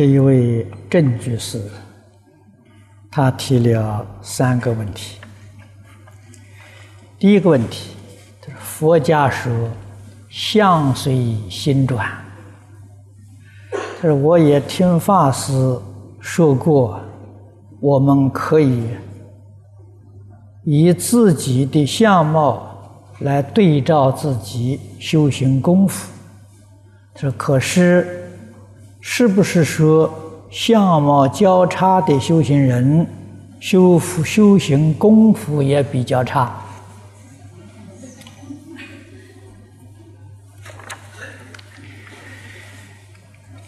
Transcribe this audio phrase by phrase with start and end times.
[0.00, 1.60] 这一位郑居士，
[3.10, 5.18] 他提了三个问题。
[7.18, 7.90] 第一个问题，
[8.40, 9.52] 就是佛家说
[10.30, 12.08] “相随心转”，
[14.00, 15.52] 他说我也听法师
[16.18, 16.98] 说过，
[17.78, 18.86] 我们可以
[20.64, 26.10] 以自己的相貌来对照自己修行功夫。
[27.14, 28.16] 这可是。
[29.00, 30.12] 是不是说
[30.50, 33.06] 相貌较差的修行人，
[33.58, 36.54] 修复修行功夫也比较差？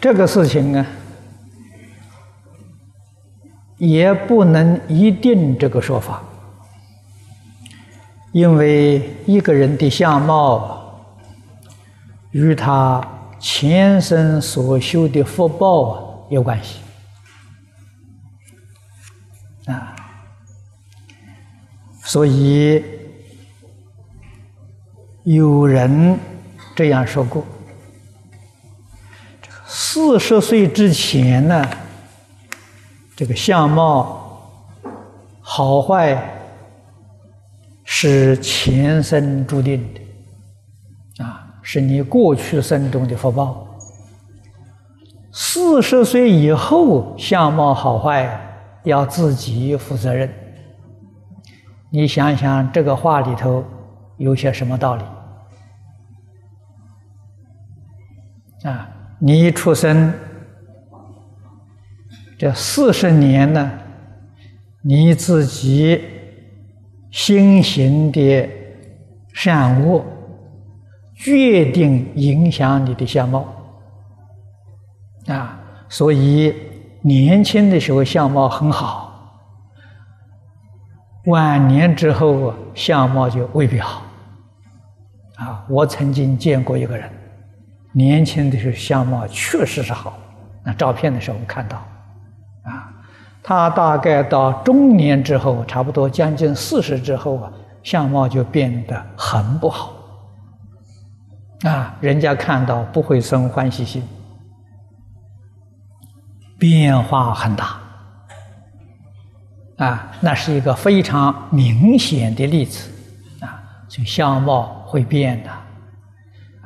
[0.00, 0.86] 这个事情啊，
[3.78, 6.22] 也不能一定这个说法，
[8.32, 11.00] 因为一个人的相貌
[12.32, 13.00] 与他。
[13.42, 16.78] 前生所修的福报啊，有关系
[19.66, 19.96] 啊，
[22.04, 22.84] 所以
[25.24, 26.16] 有人
[26.76, 27.44] 这样说过：
[29.66, 31.68] 四十岁之前呢，
[33.16, 34.70] 这个相貌
[35.40, 36.40] 好坏
[37.82, 40.01] 是前生注定的。
[41.62, 43.66] 是你过去生中的福报。
[45.32, 48.28] 四十岁以后，相貌好坏
[48.82, 50.28] 要自己负责任。
[51.88, 53.64] 你想想，这个话里头
[54.18, 55.04] 有些什么道理？
[58.68, 60.12] 啊，你一出生，
[62.38, 63.72] 这四十年呢，
[64.82, 66.00] 你自己
[67.10, 68.48] 心行的
[69.32, 70.04] 善恶。
[71.22, 73.46] 决定影响你的相貌
[75.28, 75.56] 啊，
[75.88, 76.52] 所以
[77.00, 79.38] 年轻的时候相貌很好，
[81.26, 84.02] 晚年之后相貌就未必好
[85.36, 85.64] 啊。
[85.68, 87.08] 我曾经见过一个人，
[87.92, 90.18] 年轻的时候相貌确实是好，
[90.64, 91.76] 那照片的时候我看到
[92.64, 92.90] 啊，
[93.44, 97.52] 他大概到中年之后，差不多将近四十之后啊，
[97.84, 99.91] 相貌就变得很不好。
[101.62, 104.02] 啊，人家看到不会生欢喜心，
[106.58, 107.78] 变化很大。
[109.76, 112.90] 啊，那是一个非常明显的例子。
[113.40, 115.50] 啊，就相貌会变的。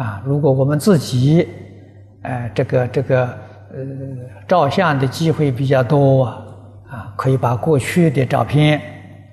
[0.03, 1.47] 啊，如果我们自己，
[2.23, 3.79] 呃，这个这个呃，
[4.49, 6.25] 照相的机会比较多
[6.89, 8.79] 啊，可以把过去的照片，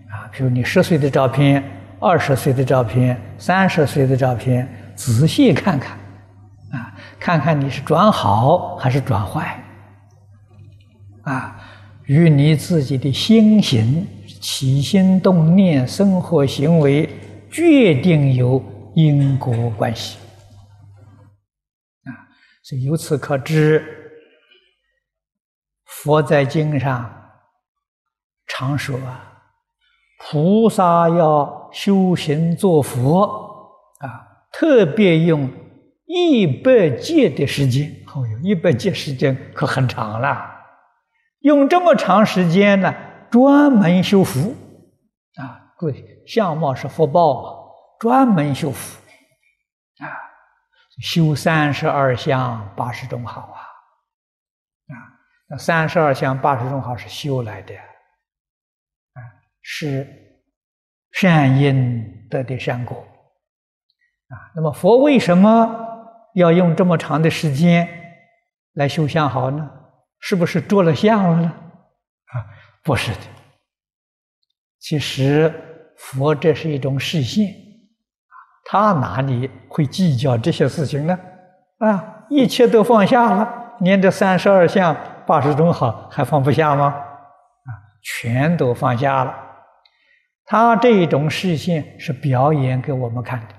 [0.09, 1.63] 啊，比如你十岁的照片、
[2.02, 4.68] 二十岁的照片、三十岁的照片。
[4.96, 5.98] 仔细看看，
[6.72, 9.64] 啊，看看你是转好还是转坏，
[11.24, 11.59] 啊，
[12.06, 14.08] 与你自己的心行、
[14.42, 17.09] 起心动念、生活行为
[17.52, 18.64] 决定有
[18.96, 20.18] 因果关系，
[22.06, 22.28] 啊，
[22.64, 23.84] 所以由此可知，
[25.86, 27.09] 佛在经上
[28.48, 29.42] 常说啊，
[30.20, 33.43] 菩萨要修行做佛，
[34.53, 35.52] 特别用
[36.06, 40.52] 一百劫的时间，哦哟，一百劫时间可很长了。
[41.40, 42.94] 用这么长时间呢，
[43.31, 44.56] 专门修福
[45.36, 49.02] 啊，各位，相貌是福报，专门修福
[49.97, 50.06] 啊，
[51.02, 53.59] 修三十二相八十种好啊，
[54.94, 54.96] 啊，
[55.50, 59.20] 那三十二相八十种好是修来的，啊，
[59.64, 60.08] 是
[61.11, 63.03] 善因得的善果。
[64.56, 65.70] 那么佛为什么
[66.34, 67.88] 要用这么长的时间
[68.74, 69.70] 来修相好呢？
[70.20, 71.46] 是不是着了相了呢？
[71.46, 72.34] 啊，
[72.84, 73.20] 不是的。
[74.80, 75.53] 其实
[75.97, 77.53] 佛这是一种视线，
[78.66, 81.20] 他哪里会计较这些事情呢？
[81.79, 84.96] 啊，一切都放下了，连这三十二相
[85.28, 86.86] 八十种好还放不下吗？
[86.86, 87.70] 啊，
[88.02, 89.36] 全都放下了。
[90.46, 93.53] 他这一种视线是表演给我们看的。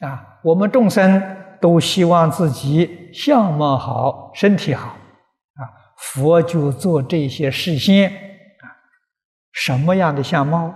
[0.00, 5.60] 啊，我们众生都希望自己相貌好、身体好，啊，
[5.96, 8.64] 佛就做这些示现，啊，
[9.52, 10.74] 什么样的相貌，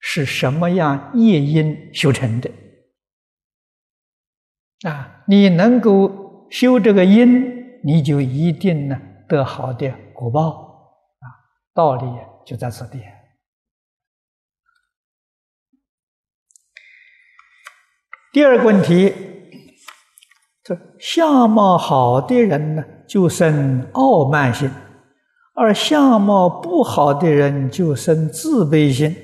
[0.00, 2.50] 是什么样业因修成的，
[4.88, 10.50] 啊，你能够修这个因，你就一定呢得好的果报，
[11.20, 11.26] 啊，
[11.72, 12.04] 道理
[12.44, 13.00] 就在此地。
[18.32, 19.12] 第二个问题，
[20.64, 24.70] 这相貌好的人呢，就生傲慢心，
[25.54, 29.14] 而相貌不好的人就生自卑心。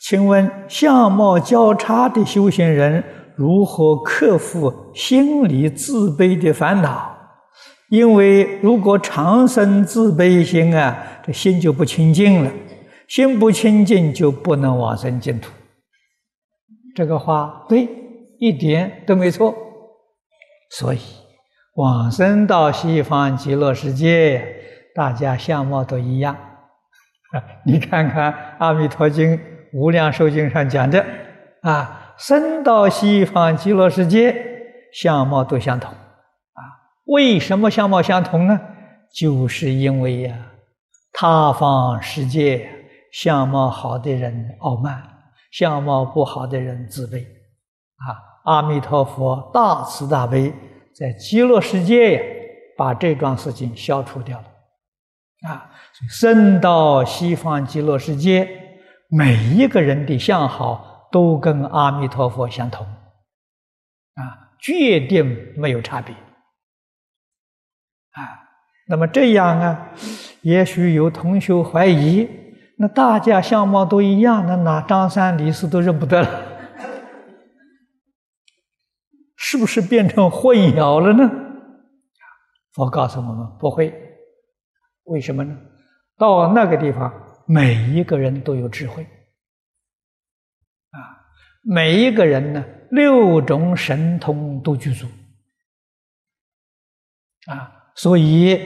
[0.00, 3.02] 请问，相貌较差的修行人
[3.34, 7.12] 如何克服心理自卑的烦恼？
[7.90, 10.96] 因为如果常生自卑心啊，
[11.26, 12.52] 这心就不清净了，
[13.08, 15.50] 心不清净就不能往生净土。
[16.94, 17.88] 这个话对，
[18.38, 19.54] 一点都没错。
[20.70, 21.00] 所以
[21.74, 24.44] 往生到西方极乐世界，
[24.94, 26.36] 大家相貌都一样。
[27.66, 29.36] 你看看《阿弥陀经》。
[29.76, 31.04] 无量寿经上讲的
[31.62, 34.32] 啊，生到西方极乐世界，
[34.92, 36.62] 相貌都相同啊。
[37.06, 38.60] 为什么相貌相同呢？
[39.12, 40.36] 就是因为呀，
[41.12, 42.70] 他方世界
[43.12, 45.02] 相貌好的人傲慢，
[45.50, 47.24] 相貌不好的人自卑
[48.06, 48.22] 啊。
[48.44, 50.52] 阿弥陀佛大慈大悲，
[50.94, 52.22] 在极乐世界呀，
[52.76, 55.70] 把这桩事情消除掉了啊。
[56.08, 58.60] 生到西方极乐世界。
[59.10, 66.18] 每一个人的相好都跟阿弥陀佛相同，啊，决定没有差别，啊，
[68.88, 69.88] 那么这样啊，
[70.40, 72.28] 也许有同学怀疑，
[72.76, 76.28] 那大家相貌都一样，那哪张三李四都认不得了，
[79.54, 81.30] 是不是变成混淆了呢？
[82.72, 83.94] 佛告诉我们不会，
[85.04, 85.56] 为什么呢？
[86.18, 87.12] 到那个地方。
[87.46, 89.04] 每一个人都有智慧，
[90.90, 90.98] 啊，
[91.62, 95.06] 每一个人呢，六种神通都具足，
[97.46, 98.56] 啊，所以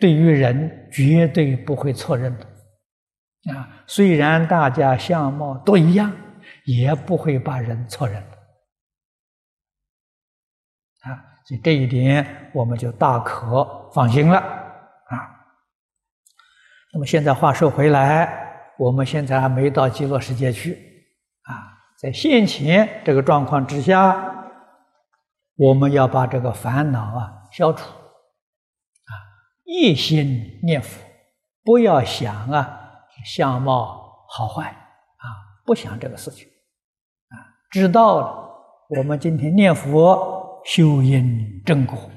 [0.00, 6.12] 对于人绝对不会错认的，啊，虽然大家相貌都一样，
[6.66, 8.22] 也不会把人错认
[11.46, 14.38] 所以这一点我们就大可放心了。
[14.38, 15.14] 啊
[16.92, 20.72] 那么现在话说回来，我们现在还没到极乐世界去
[21.42, 24.34] 啊，在现前这个状况之下，
[25.56, 29.12] 我们要把这个烦恼啊消除啊，
[29.64, 31.00] 一心念佛，
[31.62, 32.80] 不要想啊
[33.24, 35.24] 相貌好坏啊，
[35.66, 36.48] 不想这个事情
[37.28, 37.36] 啊，
[37.70, 38.50] 知道了，
[38.88, 40.35] 我们今天念佛
[40.66, 42.10] 修因正果，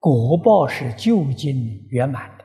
[0.00, 2.44] 果报是究竟圆满的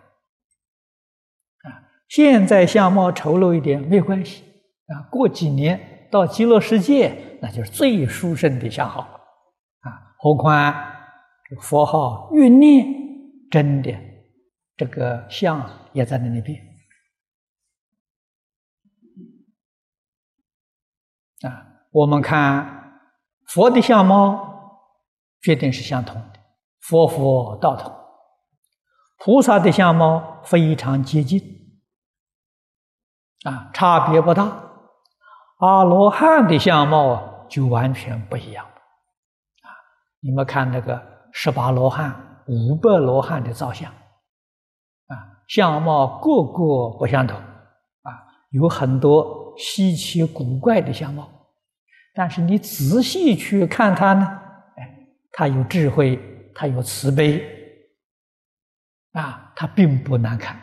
[1.68, 1.90] 啊。
[2.08, 4.44] 现在相貌丑陋一点没关系
[4.86, 9.02] 啊，过几年到极乐世界，那就是最殊胜的相好
[9.80, 10.14] 啊。
[10.20, 10.74] 何况
[11.60, 12.86] 佛号越念，
[13.50, 13.92] 真的
[14.78, 16.62] 这个相也在那里变
[21.42, 21.66] 啊。
[21.92, 23.02] 我们看
[23.48, 24.51] 佛的相貌，
[25.42, 26.40] 决定是相同的，
[26.82, 27.92] 佛佛道同；
[29.18, 31.42] 菩萨的相貌非常接近。
[33.44, 34.52] 啊，差别不大。
[35.58, 38.64] 阿罗汉的相貌啊，就完全不一样。
[38.66, 39.70] 啊，
[40.22, 51.28] 你们看那个十八罗汉、五百罗汉的造像，啊，相貌个个不相同，啊，有很多稀奇古怪的相貌。
[52.14, 54.41] 但是你仔细去看他呢，
[55.32, 56.20] 他有智慧，
[56.54, 57.42] 他有慈悲，
[59.14, 60.56] 啊，他并不难看。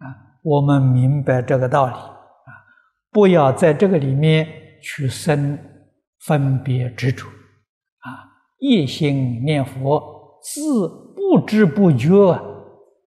[0.00, 2.50] 啊我们明白这个道理啊，
[3.10, 4.46] 不要在这个里面
[4.80, 5.58] 去生
[6.20, 12.38] 分别执着啊，一心念佛，自不知不觉，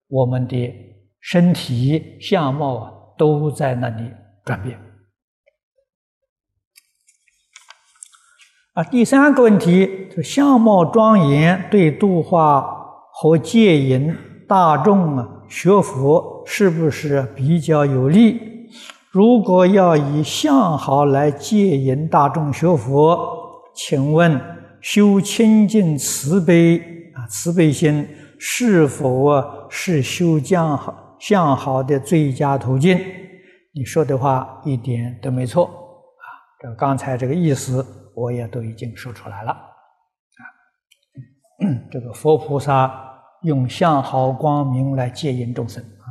[0.08, 0.74] 我们的
[1.22, 4.12] 身体相貌啊都在那里
[4.44, 4.78] 转变。
[8.80, 12.62] 啊，第三个问题，就相貌庄严对度化
[13.12, 14.16] 和戒淫
[14.48, 15.28] 大众啊。
[15.50, 18.40] 学佛是不是比较有利？
[19.12, 23.20] 如果要以相好来戒引大众学佛，
[23.76, 24.40] 请问
[24.80, 26.82] 修清净慈悲
[27.14, 28.08] 啊，慈悲心
[28.38, 32.98] 是否啊是修将好相好的最佳途径？
[33.74, 36.24] 你说的话一点都没错啊！
[36.62, 37.86] 这刚才这个意思
[38.20, 40.42] 我也都已经说出来了啊！
[41.92, 43.08] 这个佛菩萨。
[43.44, 46.04] 用相好光明来接引众生啊！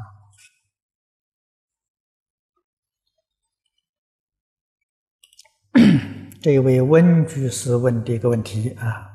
[6.41, 9.11] 这位温居士问的一个问题啊，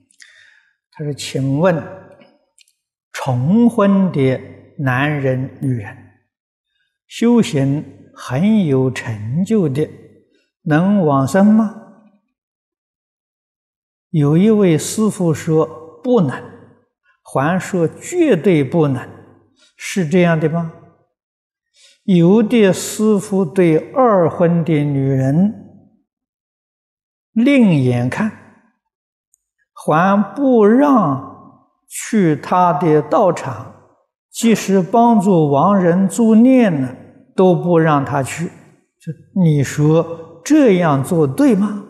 [0.92, 1.76] 他说：“请问，
[3.12, 4.40] 重婚的
[4.78, 5.94] 男人、女人，
[7.06, 7.84] 修行
[8.16, 9.86] 很有成就的，
[10.62, 11.82] 能往生吗？”
[14.14, 15.66] 有一位师傅说
[16.00, 16.40] ：“不能。”
[17.26, 19.08] 还说绝对不能，
[19.76, 20.72] 是这样的吗？
[22.04, 25.52] 有的师傅对二婚的女人
[27.32, 28.30] 另眼看，
[29.72, 33.74] 还不让去他的道场，
[34.30, 36.94] 即使帮助亡人助念呢，
[37.34, 38.48] 都不让他去。
[39.34, 41.83] 你说这样做对吗？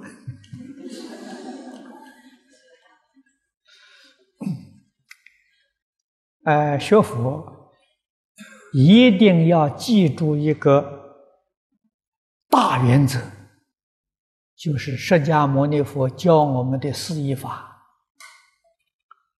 [6.45, 7.53] 哎，学佛。
[8.77, 11.23] 一定要记住一个
[12.49, 13.21] 大原则，
[14.57, 17.81] 就是释迦牟尼佛教我们的四依法，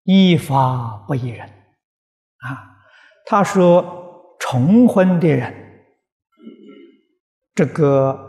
[0.03, 1.45] 依法不依人。
[1.45, 2.79] 啊，
[3.25, 5.53] 他说重婚的人，
[7.53, 8.24] 这个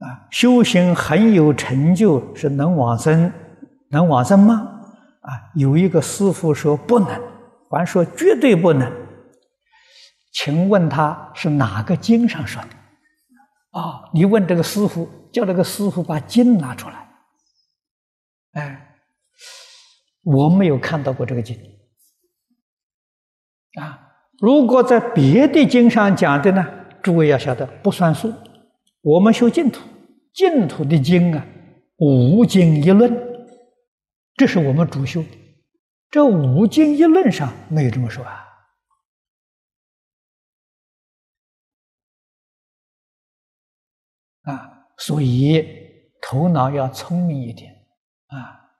[0.00, 3.32] 啊修行很有成就，是能往生，
[3.90, 4.54] 能往生吗？
[5.20, 7.08] 啊，有一个师傅说不能，
[7.70, 8.90] 还说绝对不能。
[10.32, 12.68] 请问他是哪个经上说的？
[13.78, 17.08] 啊，你问这个师傅，叫这个师傅把经拿出来。
[18.52, 18.96] 哎，
[20.22, 21.56] 我没有看到过这个经。
[23.78, 24.00] 啊，
[24.40, 26.66] 如果在别的经上讲的呢，
[27.02, 28.32] 诸位要晓得不算数。
[29.02, 29.80] 我们修净土，
[30.32, 31.46] 净土的经啊，
[31.98, 33.12] 无经一论。
[34.36, 35.28] 这是我们主修的，
[36.10, 38.46] 这五经一论上没有这么说啊，
[44.42, 45.66] 啊，所以
[46.22, 47.72] 头脑要聪明一点。
[48.28, 48.70] 啊，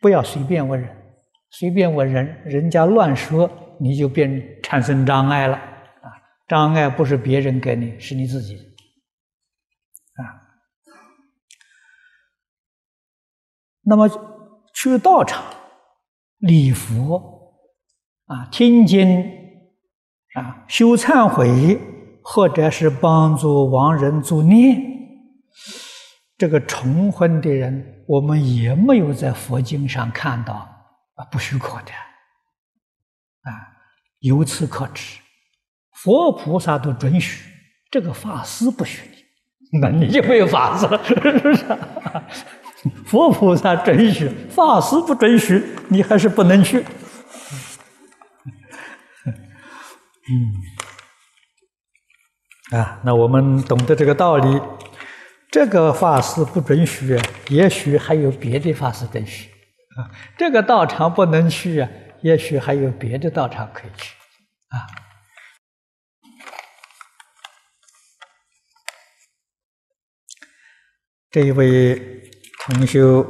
[0.00, 0.96] 不要随便问人，
[1.50, 5.56] 随便问人，人家乱说，你就变产生障碍了。
[5.56, 6.10] 啊，
[6.48, 8.67] 障碍不是别人给你，是你自己。
[13.88, 14.08] 那么。
[14.74, 15.42] 去道场
[16.36, 17.56] 礼佛
[18.26, 19.28] 啊，听经
[20.34, 21.80] 啊，修忏悔，
[22.22, 24.80] 或者是帮助亡人助念，
[26.36, 30.54] 这个重婚的人，我们也没有在佛经上看到
[31.14, 31.90] 啊，不许可的
[33.50, 33.50] 啊。
[34.20, 35.18] 由此可知，
[35.92, 37.50] 佛菩萨都准许，
[37.90, 39.02] 这个法师不许
[39.72, 41.66] 你， 那你就没有法子了，是不是？
[43.04, 46.84] 佛菩萨准许，法师不准许，你还是不能去。
[50.30, 50.54] 嗯，
[52.78, 54.60] 啊，那我们懂得这个道理，
[55.50, 57.18] 这个法师不准许，
[57.48, 59.50] 也许还有别的法师准许
[59.96, 60.14] 啊。
[60.36, 61.90] 这个道场不能去啊，
[62.22, 64.14] 也许还有别的道场可以去
[64.68, 64.86] 啊。
[71.30, 72.22] 这一位。
[72.68, 73.22] 同修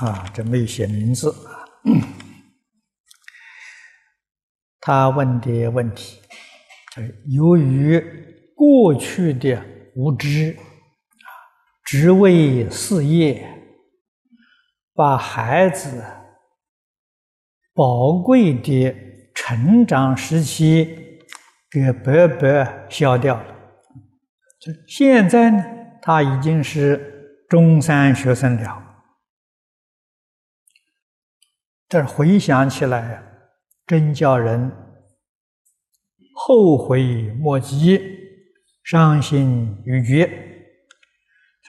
[0.00, 1.62] 啊，这没有写名字啊。
[4.82, 6.20] 他问的问题，
[7.28, 8.02] 由于
[8.56, 9.62] 过去的
[9.94, 11.30] 无知啊，
[11.84, 13.48] 只为事业，
[14.92, 16.02] 把孩子
[17.72, 18.92] 宝贵的
[19.36, 21.20] 成长时期
[21.70, 23.56] 给白白消掉了。
[24.58, 25.64] 就现在呢，
[26.02, 27.12] 他已经是。
[27.48, 29.04] 中山学生了，
[31.88, 33.22] 这回想起来，
[33.86, 34.72] 真叫人
[36.34, 38.00] 后悔莫及，
[38.82, 40.28] 伤心欲绝。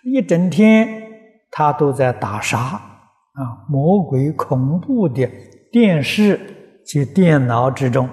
[0.04, 1.04] 一整天
[1.52, 5.30] 他都在打杀啊，魔鬼恐怖的
[5.72, 8.10] 电视及电脑之中。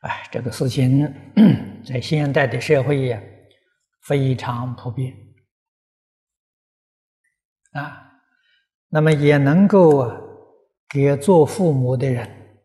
[0.00, 1.14] 哎，这个事情
[1.86, 3.22] 在现代的社会呀。
[4.00, 5.16] 非常普遍
[7.72, 8.20] 啊，
[8.88, 10.20] 那么也能够啊
[10.88, 12.64] 给做父母的人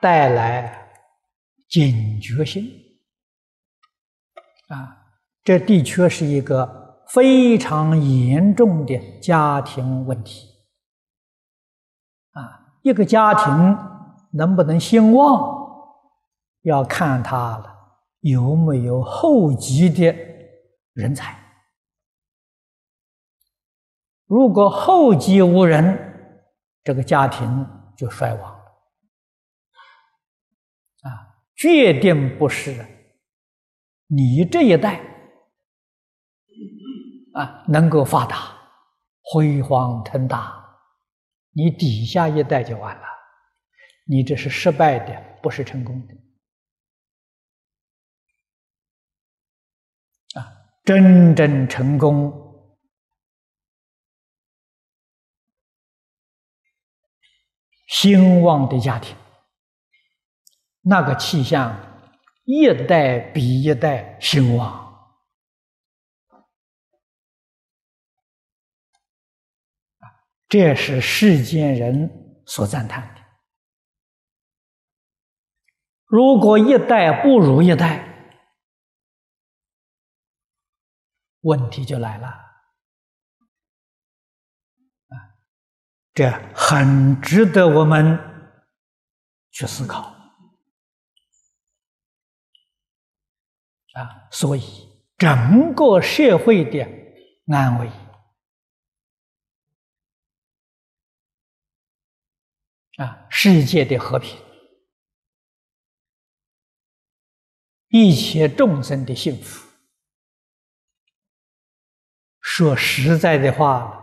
[0.00, 0.92] 带来
[1.68, 2.68] 警觉性
[4.68, 5.06] 啊，
[5.44, 10.48] 这的确是一个非常严重的家庭问题
[12.32, 13.78] 啊，一个家庭
[14.32, 15.64] 能不能兴旺，
[16.62, 17.73] 要看他了。
[18.24, 20.16] 有没有后继的
[20.94, 21.38] 人才？
[24.24, 26.40] 如果后继无人，
[26.82, 28.64] 这个家庭就衰亡了。
[31.02, 32.82] 啊，决定不是
[34.06, 35.02] 你这一代
[37.34, 38.56] 啊能够发达、
[39.20, 40.64] 辉煌腾达，
[41.50, 43.02] 你底下一代就完了。
[44.06, 46.14] 你这是失败的，不是成功的。
[50.84, 52.30] 真正成功、
[57.88, 59.16] 兴旺的家庭，
[60.82, 61.74] 那个气象
[62.44, 64.82] 一代比一代兴旺。
[70.46, 73.22] 这是世间人所赞叹的。
[76.04, 78.13] 如果一代不如一代，
[81.44, 82.26] 问题就来了。
[85.08, 85.14] 啊，
[86.12, 88.18] 这很值得我们
[89.50, 90.12] 去思考。
[93.94, 94.62] 啊，所以
[95.16, 96.84] 整个社会的
[97.46, 97.90] 安危。
[102.96, 104.40] 啊，世界的和平，
[107.88, 109.63] 一切众生的幸福，
[112.56, 114.00] 说实在的话，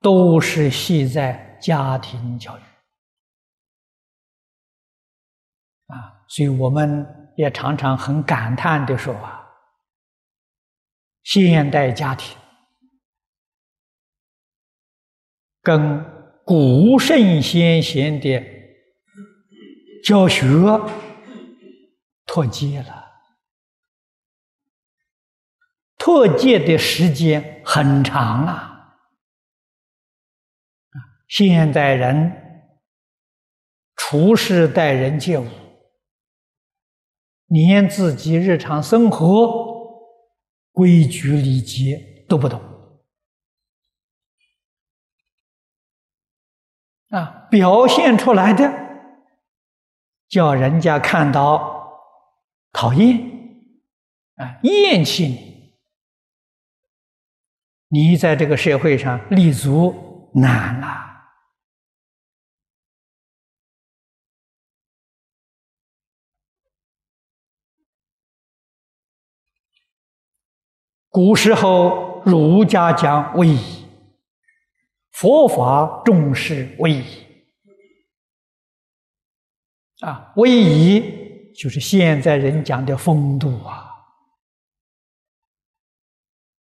[0.00, 2.62] 都是系在家庭教育。
[5.86, 7.06] 啊，所以我们
[7.36, 9.48] 也常常很感叹的说啊，
[11.22, 12.36] 现代家庭
[15.62, 16.04] 跟。
[16.44, 18.42] 古圣先贤的
[20.02, 20.44] 教学
[22.26, 23.01] 脱节了，
[26.04, 28.96] 破戒的时间很长了。
[31.28, 32.74] 现代人
[33.94, 35.46] 处事待人接物，
[37.46, 40.02] 连自己日常生活
[40.72, 42.60] 规矩礼节都不懂。
[47.10, 48.72] 啊，表现出来的
[50.28, 52.00] 叫人家看到
[52.72, 53.20] 讨厌，
[54.34, 55.51] 啊，厌弃你，
[57.94, 60.88] 你在这个社会上立足难了。
[71.10, 73.82] 古时候儒家讲威仪。
[75.10, 77.04] 佛法重视威仪
[80.00, 83.81] 啊，威仪就是现在人讲的风度啊，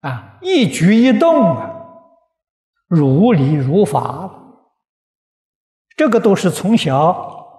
[0.01, 1.71] 啊，一举一动啊，
[2.87, 4.31] 如理如法，
[5.97, 7.51] 这个都是从小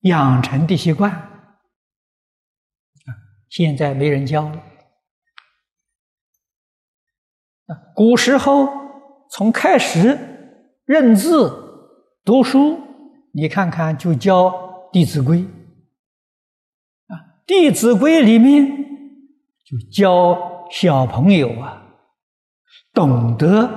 [0.00, 1.30] 养成的习惯啊，
[3.48, 4.62] 现在没人教了，
[7.94, 8.82] 古时候。
[9.34, 10.18] 从开始
[10.84, 11.50] 认字、
[12.22, 12.78] 读书，
[13.32, 14.50] 你看看就教
[14.92, 15.38] 《弟子规》
[17.06, 18.66] 啊，《弟子规》里面
[19.64, 20.34] 就教
[20.72, 21.86] 小朋友啊，
[22.94, 23.68] 懂得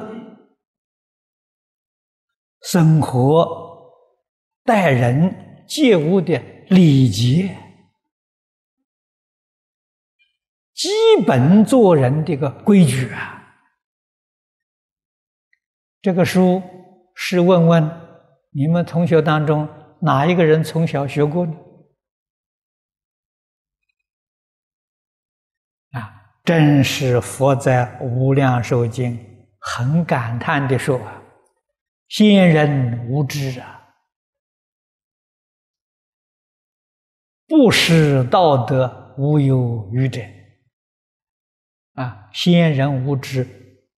[2.61, 3.91] 生活、
[4.63, 7.53] 待人接物的礼节，
[10.73, 10.89] 基
[11.27, 13.43] 本做人这个规矩啊。
[16.01, 16.63] 这个书，
[17.13, 17.83] 是问问
[18.51, 19.67] 你们同学当中
[19.99, 21.53] 哪一个人从小学过呢？
[26.45, 29.17] 正是佛在《无量寿经》
[29.59, 31.23] 很感叹的说：“啊，
[32.07, 33.81] 先人无知啊，
[37.47, 40.21] 不识道德，无有愚者。”
[41.95, 43.47] 啊，先人无知。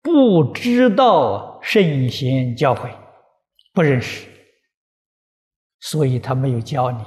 [0.02, 2.90] 不知道圣贤教诲，
[3.74, 4.26] 不认识，
[5.82, 7.04] 所以他没有教你。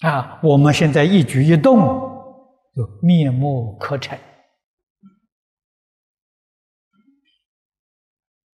[0.00, 1.78] 啊，我们现在一举一动
[2.74, 4.18] 就面目可憎。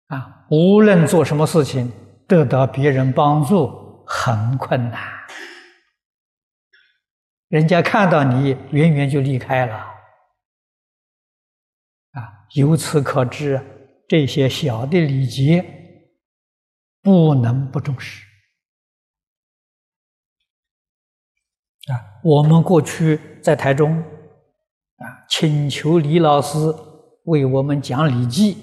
[0.07, 1.91] 啊，无论做什么事情，
[2.27, 5.01] 得到别人帮助很困难，
[7.47, 9.75] 人家看到你，远远就离开了。
[12.11, 13.59] 啊由此可知，
[14.07, 15.65] 这些小的礼节
[17.01, 18.27] 不能不重视
[21.87, 21.97] 啊！
[22.23, 26.57] 我们过去在台中啊，请求李老师
[27.23, 28.55] 为我们讲《礼记》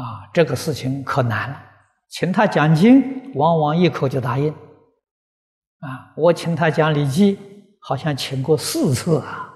[0.00, 1.62] 啊，这个事情可难了。
[2.08, 6.12] 请他讲经，往往一口就答应啊。
[6.16, 7.36] 我请他讲《礼记》，
[7.80, 9.52] 好像请过四次啊，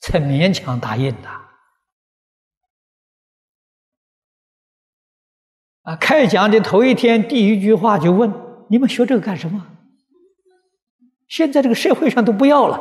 [0.00, 1.28] 才勉强答应的。
[5.82, 5.96] 啊！
[5.96, 8.30] 开讲的头一天，第一句话就问
[8.68, 9.66] ：“你们学这个干什么？”
[11.28, 12.76] 现在这个社会上都不要了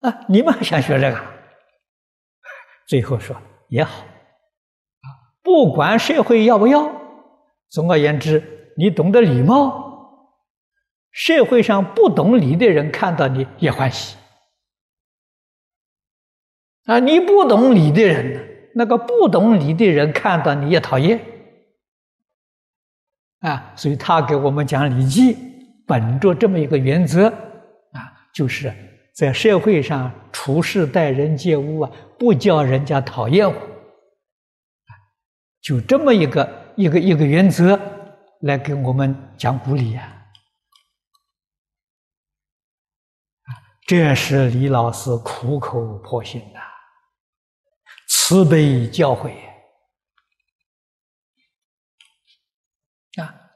[0.00, 0.24] 啊！
[0.28, 1.20] 你们还想学这个？
[2.86, 3.36] 最后说
[3.68, 5.06] 也好啊，
[5.42, 6.88] 不管社会要不要，
[7.68, 10.38] 总而言之，你懂得礼貌，
[11.10, 14.16] 社会上不懂礼的人看到你也欢喜
[16.84, 17.00] 啊！
[17.00, 21.20] 你不懂礼的人，那个不懂礼的人看到你也讨厌
[23.40, 23.72] 啊！
[23.74, 25.34] 所以他给我们讲《礼记》。
[25.86, 28.74] 本着这么一个原则啊，就是
[29.14, 33.54] 在社会上处事待人接物啊，不叫人家讨厌我，
[35.62, 37.80] 就这么一个一个一个原则
[38.40, 40.12] 来给我们讲古礼啊。
[43.86, 46.60] 这是李老师苦口婆心的
[48.08, 49.32] 慈悲教诲。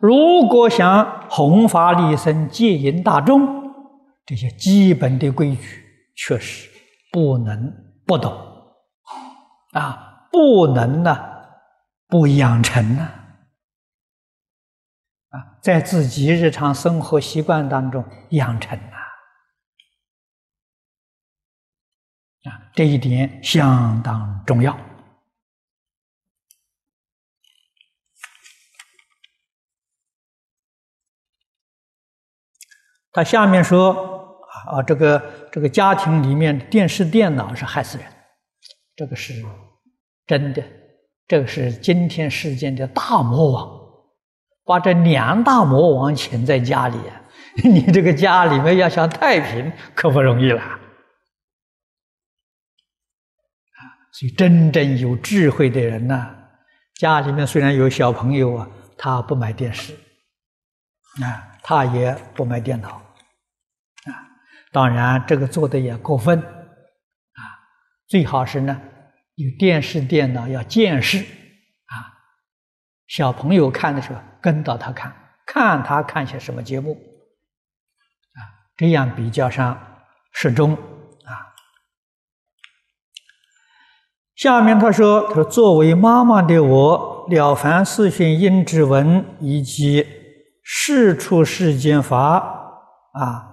[0.00, 3.70] 如果想弘法利生、戒引大众，
[4.24, 5.84] 这些基本的规矩
[6.16, 6.70] 确实
[7.12, 7.72] 不能
[8.06, 8.32] 不懂。
[9.72, 11.16] 啊，不能呢
[12.08, 13.02] 不养成呢。
[15.28, 18.98] 啊，在自己日常生活习惯当中养成啊，
[22.50, 24.76] 啊，这一点相当重要。
[33.12, 33.92] 他下面说
[34.66, 38.06] 啊，这个这个家庭里面电视电脑是害死人，
[38.94, 39.34] 这个是
[40.26, 40.62] 真的，
[41.26, 43.80] 这个是今天世间的大魔王，
[44.64, 46.98] 把这两大魔王请在家里，
[47.64, 50.78] 你这个家里面要想太平可不容易了啊。
[54.12, 56.36] 所以真正有智慧的人呢，
[56.94, 59.94] 家里面虽然有小朋友啊，他不买电视
[61.22, 61.49] 啊。
[61.62, 64.10] 他也不买电脑，啊，
[64.72, 67.40] 当然这个做的也过分，啊，
[68.08, 68.80] 最好是呢
[69.34, 71.94] 有电视、电脑要见识，啊，
[73.06, 75.14] 小朋友看的时候跟到他看，
[75.46, 78.40] 看他看些什么节目，啊，
[78.76, 79.78] 这样比较上
[80.32, 81.54] 适中，啊。
[84.34, 90.06] 下面他说：“他说作为妈妈的我，了凡四训应之文以及。”
[90.62, 92.38] 事出世间法
[93.12, 93.46] 啊，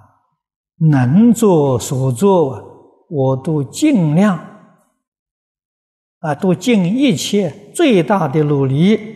[0.92, 4.38] 能做所做，我都尽量
[6.20, 9.16] 啊，都尽一切最大的努力。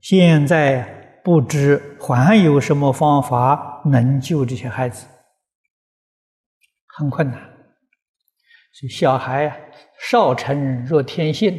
[0.00, 5.06] 现在不知还有什么方法能救这些孩子，
[6.96, 7.40] 很困难。
[8.72, 9.56] 所以小孩啊
[10.08, 11.58] 少成若天性，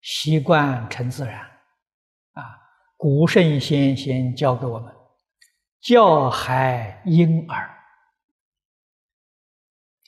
[0.00, 1.51] 习惯成自然。
[3.02, 4.94] 古圣先贤教给我们，
[5.80, 7.68] 教孩婴儿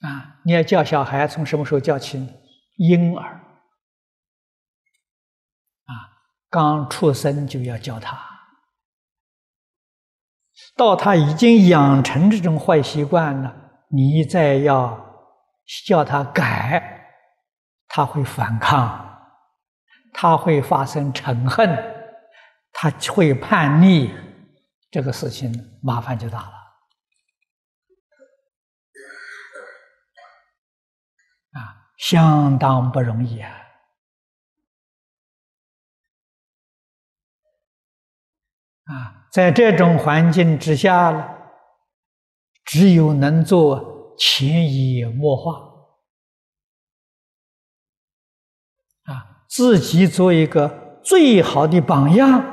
[0.03, 2.29] 啊，你要教小孩，从什么时候教起呢？
[2.77, 3.35] 婴儿
[5.87, 5.91] 啊，
[6.49, 8.17] 刚出生就要教他，
[10.77, 15.05] 到他已经养成这种坏习惯了，你再要
[15.85, 17.09] 叫他改，
[17.89, 19.19] 他会反抗，
[20.13, 21.94] 他会发生嗔恨。
[22.77, 24.11] 他会叛逆，
[24.91, 26.53] 这个事情麻烦就大了
[31.53, 33.51] 啊，相当不容易啊！
[38.87, 41.25] 啊，在这种环境之下呢，
[42.65, 45.53] 只有能做潜移默化
[49.05, 52.51] 啊，自己做一个最好的榜样。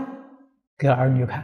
[0.82, 1.44] 给儿女看，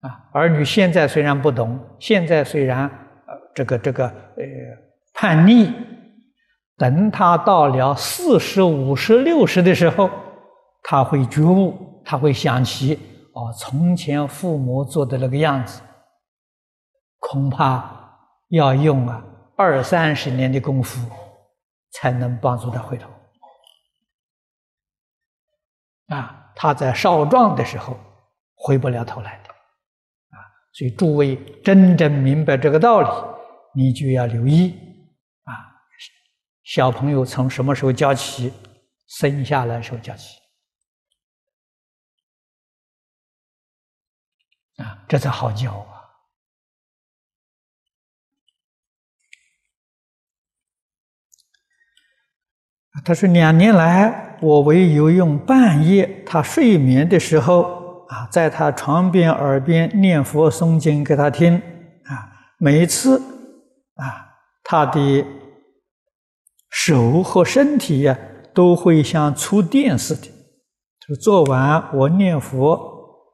[0.00, 2.86] 啊，儿女现在虽然不懂，现在虽然
[3.26, 4.44] 呃这个这个呃
[5.14, 5.72] 叛逆，
[6.76, 10.10] 等他到了四十五十六十的时候，
[10.82, 12.98] 他会觉悟，他会想起
[13.32, 15.80] 哦，从前父母做的那个样子，
[17.18, 18.14] 恐怕
[18.50, 19.24] 要用啊
[19.56, 21.10] 二三十年的功夫，
[21.92, 23.08] 才能帮助他回头，
[26.08, 26.40] 啊。
[26.54, 27.98] 他在少壮的时候
[28.54, 30.36] 回不了头来的，啊，
[30.72, 33.08] 所以诸位真正明白这个道理，
[33.74, 34.74] 你就要留意
[35.44, 35.52] 啊，
[36.64, 38.52] 小朋友从什么时候教起？
[39.08, 40.38] 生下来时候教起，
[44.78, 45.86] 啊，这才好教。
[53.04, 61.56] 他说：“两年来，我唯有用半夜他睡眠的时候啊，在他床边、耳边念佛诵经给他听
[62.04, 62.28] 啊，
[62.58, 63.18] 每一次
[63.96, 65.24] 啊，他的
[66.68, 68.18] 手和身体呀
[68.52, 70.28] 都会像触电似的。
[71.08, 73.26] 就做完我念佛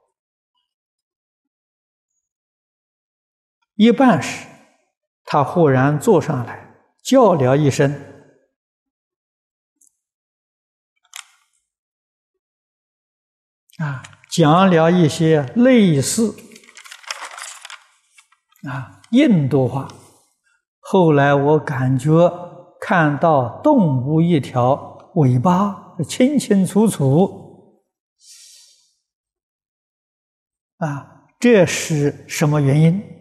[3.75, 4.47] 一半时，
[5.25, 7.93] 他忽然坐上来叫了一声。
[13.79, 16.35] 啊，讲了一些类似
[18.69, 19.89] 啊印度话。
[20.81, 22.31] 后来我感觉
[22.81, 27.83] 看到动物一条尾巴清清楚楚。
[30.79, 33.18] 啊，这是什么原因？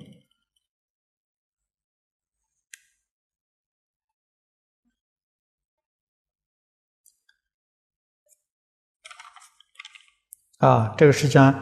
[10.57, 11.53] 啊，这个是讲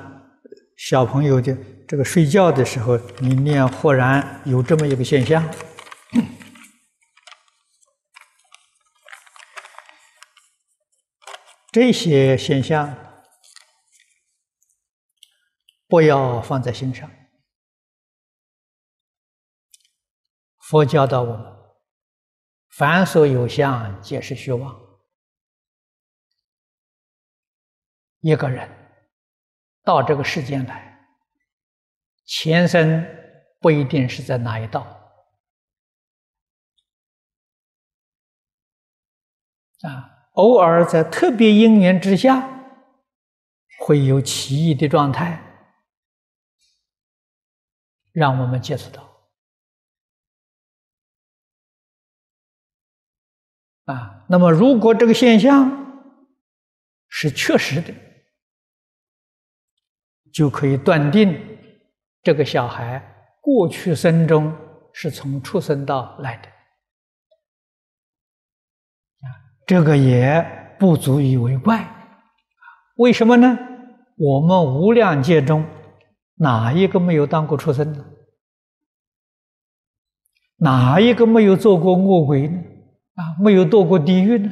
[0.78, 1.54] 小朋友的
[1.86, 5.44] 这个睡觉的时候，里面忽然有这么一个现象，
[11.74, 12.96] 这些现象
[15.90, 17.12] 不要放在心上。
[20.60, 21.54] 佛教导我们：
[22.70, 24.74] 凡所有相，皆是虚妄。
[28.22, 28.85] 一个人。
[29.86, 31.08] 到这个世间来，
[32.26, 33.06] 前生
[33.62, 34.82] 不一定是在哪一道
[39.82, 42.50] 啊，偶尔在特别因缘之下，
[43.80, 45.40] 会有奇异的状态，
[48.12, 49.30] 让我们接触到
[53.86, 54.26] 啊。
[54.28, 56.12] 那么，如果这个现象
[57.08, 58.05] 是确实的。
[60.36, 61.34] 就可以断定，
[62.22, 63.02] 这个小孩
[63.40, 64.54] 过去生中
[64.92, 66.50] 是从出生道来的，
[69.26, 69.32] 啊，
[69.66, 70.46] 这个也
[70.78, 71.90] 不足以为怪，
[72.98, 73.58] 为什么呢？
[74.18, 75.66] 我们无量界中
[76.34, 78.06] 哪一个没有当过畜生呢？
[80.58, 82.62] 哪一个没有做过恶鬼呢？
[83.14, 84.52] 啊，没有堕过地狱呢？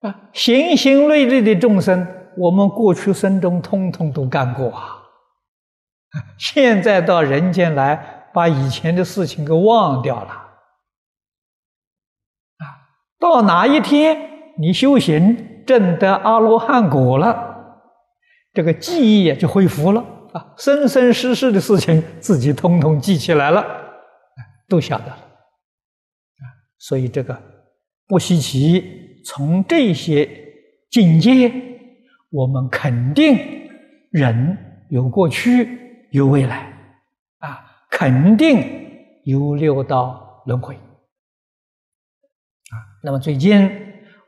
[0.00, 2.14] 啊，行行类类的众生。
[2.36, 5.02] 我们过去生中通通都干过啊，
[6.38, 10.30] 现在到人间来，把以前的事情给忘掉了，
[12.58, 12.64] 啊，
[13.18, 17.80] 到哪一天你修行证得阿罗汉果了，
[18.52, 20.04] 这个记忆也就恢复了。
[20.32, 23.64] 啊，生生世世的事情自己通通记起来了，
[24.68, 26.44] 都晓得了，啊，
[26.78, 27.40] 所以这个
[28.06, 30.28] 不稀奇，从这些
[30.90, 31.75] 境界。
[32.30, 33.38] 我们肯定
[34.10, 34.56] 人
[34.90, 36.72] 有过去有未来
[37.38, 42.76] 啊，肯定有六道轮回啊。
[43.02, 43.70] 那么最近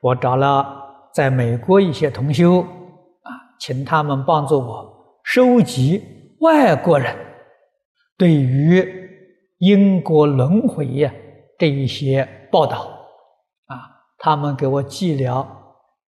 [0.01, 7.15] 我找了在美国一些同修啊，请他们帮助我收集外国人
[8.17, 8.87] 对于
[9.59, 11.13] 因果轮回呀
[11.59, 12.89] 这一些报道
[13.67, 13.77] 啊，
[14.19, 15.47] 他们给我寄了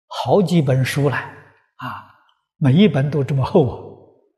[0.06, 1.34] 好几本书来。
[1.80, 2.14] 啊，
[2.58, 4.28] 每一本都这么厚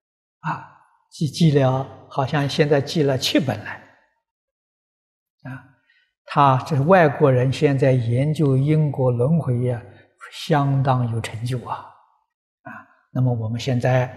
[0.41, 0.69] 啊！
[1.11, 3.83] 记记了，好像现在记了七本来。
[5.43, 5.65] 啊，
[6.25, 9.83] 他这是外国人，现在研究因果轮回呀，
[10.33, 11.75] 相当有成就啊！
[12.63, 12.71] 啊，
[13.11, 14.09] 那么我们现在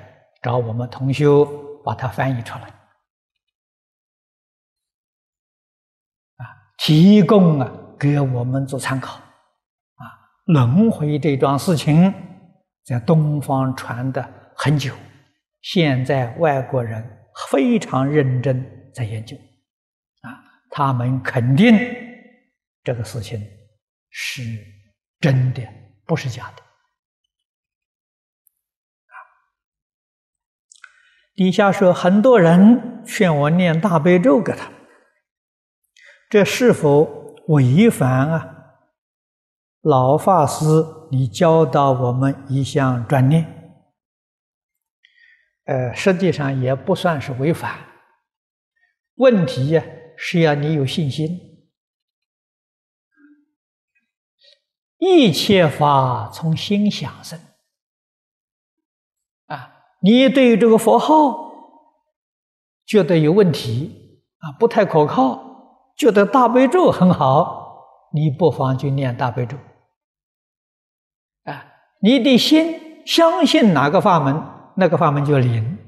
[0.43, 1.43] 找我们同修
[1.83, 2.67] 把它翻译出来，
[6.38, 6.45] 啊，
[6.77, 9.15] 提供啊给我们做参考。
[9.15, 10.03] 啊，
[10.45, 12.13] 轮回这桩事情。
[12.86, 14.93] 在东方传的很久，
[15.62, 19.36] 现在外国人非常认真在研究，
[20.21, 20.30] 啊，
[20.69, 21.76] 他们肯定
[22.84, 23.41] 这个事情
[24.12, 24.43] 是
[25.19, 25.63] 真的，
[26.06, 26.62] 不是假的。
[29.08, 29.13] 啊，
[31.34, 34.71] 底下说很多人劝我念大悲咒给他，
[36.30, 38.52] 这是否违反啊？
[39.82, 40.65] 老法师，
[41.15, 43.45] 你教导我们一项专念，
[45.63, 47.80] 呃，实际上也不算是违反。
[49.15, 49.82] 问题呀，
[50.17, 51.39] 是要你有信心。
[54.97, 57.39] 一切法从心想生，
[59.45, 61.54] 啊，你对于这个佛号
[62.86, 69.58] 觉得有问题啊，不太可靠，觉得大悲咒很好，你不妨就念大悲咒。
[72.05, 74.39] 你的心相信哪个法门，
[74.75, 75.79] 那个法门就灵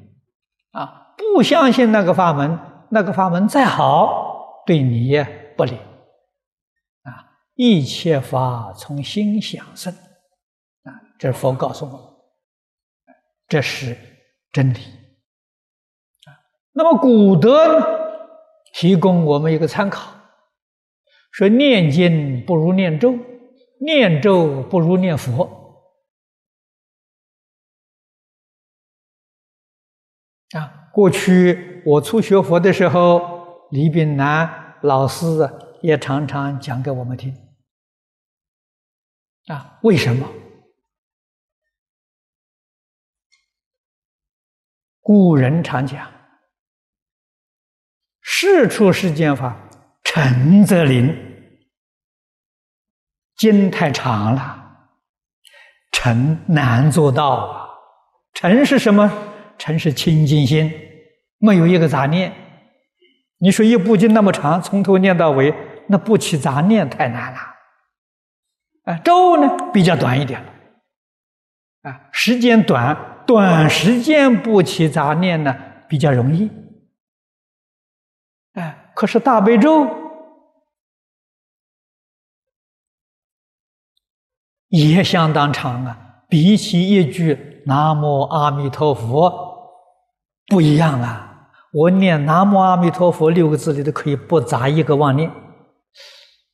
[0.72, 2.58] 啊；不相信那个法门，
[2.90, 5.24] 那个法门再好，对你也
[5.56, 5.78] 不灵
[7.04, 7.38] 啊。
[7.54, 9.94] 一切法从心想生
[10.86, 12.00] 啊，这是佛告诉我们，
[13.48, 13.96] 这是
[14.52, 14.80] 真理
[16.26, 16.34] 啊。
[16.74, 17.80] 那么古德，
[18.74, 20.12] 提供我们一个参考，
[21.32, 23.14] 说念经不如念咒，
[23.82, 25.57] 念咒不如念佛。
[30.56, 35.28] 啊，过去我初学佛的时候，李炳南老师
[35.82, 37.36] 也常常讲给我们听。
[39.48, 40.28] 啊，为什么？
[45.02, 46.12] 古人常讲
[48.22, 49.70] ：“事出世间法，
[50.04, 51.26] 诚则灵。”
[53.38, 54.90] 经太长了，
[55.92, 57.68] 诚难做到啊。
[58.34, 59.27] 诚是什么？
[59.68, 60.72] 诚是清净心，
[61.40, 62.34] 没有一个杂念。
[63.40, 65.54] 你说一部经那么长，从头念到尾，
[65.90, 67.40] 那不起杂念太难了。
[68.86, 70.42] 啊，咒呢比较短一点，
[71.82, 75.54] 啊，时间短，短时间不起杂念呢
[75.90, 76.50] 比较容易。
[78.54, 79.86] 哎，可是大悲咒
[84.70, 89.46] 也相当长啊，比起一句“南无阿弥陀佛”。
[90.48, 91.50] 不一样啊！
[91.74, 95.30] 我念“南无阿弥陀佛”六个字里头可以不杂一个妄念，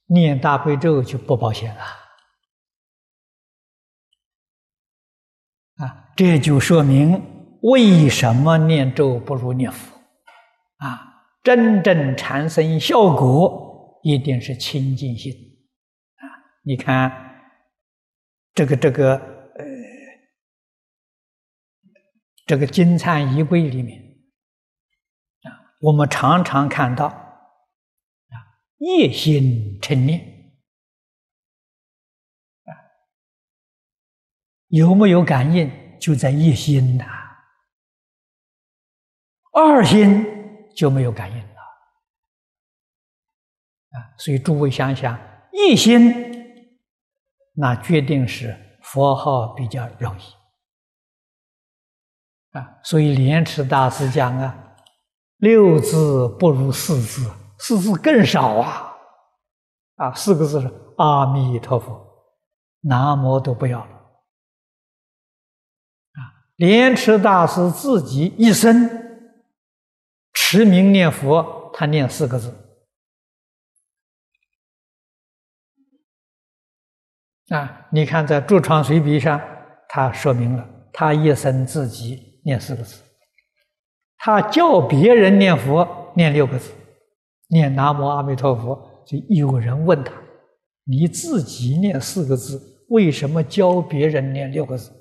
[0.08, 1.82] 念大悲咒就不保险了。
[5.78, 7.22] 啊，这就说明
[7.62, 9.96] 为什么念咒不如念佛
[10.78, 11.28] 啊！
[11.44, 15.32] 真正产生效果，一定是清净心
[16.16, 16.26] 啊！
[16.64, 17.12] 你看，
[18.56, 19.33] 这个这个
[22.46, 24.02] 这个金灿仪柜里面
[25.44, 28.36] 啊，我们常常看到啊，
[28.80, 30.20] 夜心成念
[32.66, 32.72] 啊，
[34.68, 35.98] 有没有感应？
[36.00, 37.06] 就在一心呐，
[39.54, 40.26] 二心
[40.76, 41.62] 就没有感应了
[43.92, 44.18] 啊。
[44.18, 45.18] 所以诸位想想，
[45.54, 46.12] 一心
[47.54, 50.24] 那决定是佛号比较容易。
[52.54, 54.76] 啊，所以莲池大师讲啊，
[55.38, 58.94] 六字不如四字，四字更少啊，
[59.96, 62.00] 啊，四个字是阿弥陀佛，
[62.82, 63.92] 南无都不要了。
[66.13, 66.22] 啊，
[66.58, 68.88] 莲池大师自己一生
[70.34, 72.56] 持名念佛，他念四个字。
[77.50, 79.42] 啊，你看在《著创随笔》上，
[79.89, 80.63] 他说明了
[80.94, 82.32] 他一生自己。
[82.44, 83.02] 念四个字，
[84.18, 86.72] 他教别人念佛念六个字，
[87.48, 90.14] 念南无阿弥陀佛，就有人问他
[90.86, 94.92] ：“你自己念四个字，为什么教别人念六个字？”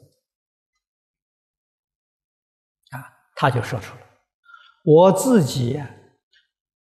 [2.90, 2.98] 啊，
[3.34, 4.02] 他就说出了
[4.84, 5.82] ：“我自己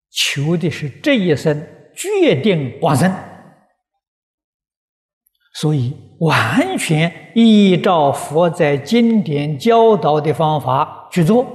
[0.10, 3.14] 求的是这一生决定往生，
[5.60, 11.46] 所以。”完全依照佛在经典教导的方法去做，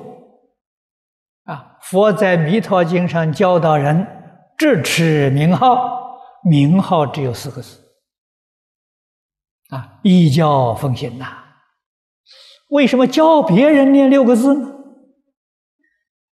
[1.44, 1.76] 啊！
[1.82, 4.06] 佛在《弥陀经》上教导人
[4.56, 7.78] 只持名号，名号只有四个字，
[9.68, 9.98] 啊！
[10.02, 11.44] 依教奉行呐。
[12.70, 14.72] 为什么教别人念六个字呢？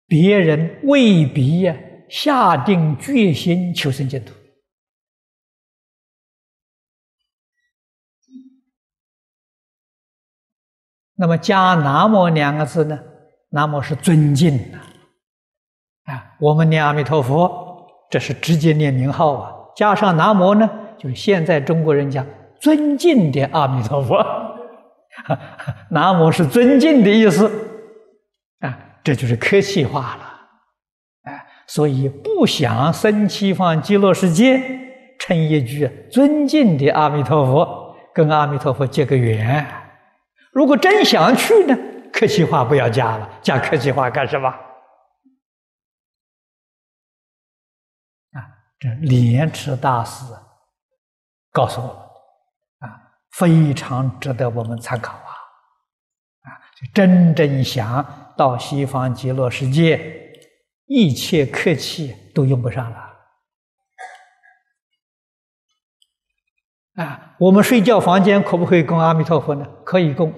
[0.07, 1.77] 别人未必呀
[2.09, 4.33] 下定决心求生净土。
[11.15, 12.99] 那么加“南无”两个字呢
[13.51, 14.77] ？“南无”是尊敬的
[16.11, 16.25] 啊。
[16.39, 19.53] 我们念阿弥陀佛，这是直接念名号啊。
[19.75, 22.25] 加上“南无”呢，就是现在中国人讲
[22.59, 24.25] 尊敬的阿弥陀佛。
[25.91, 27.47] 南无是尊敬的意思
[28.61, 30.33] 啊，这就是客气话了。
[31.25, 34.59] 哎，所以不想生西方极乐世界，
[35.19, 39.63] 称一句尊敬的阿弥陀佛，跟阿弥陀佛结个缘。
[40.53, 41.75] 如果真想去呢，
[42.11, 44.47] 客气话不要加了，加客气话干什么？
[48.33, 48.37] 啊，
[48.79, 50.23] 这莲池大师
[51.51, 51.95] 告诉我们，
[52.87, 53.01] 啊，
[53.31, 55.31] 非常值得我们参考啊！
[56.43, 56.61] 啊，
[56.93, 60.31] 真正想到西方极乐世界，
[60.85, 63.09] 一切客气都用不上了。
[66.95, 69.65] 啊，我们睡觉房间可不可以供阿弥陀佛呢？
[69.83, 70.31] 可以供。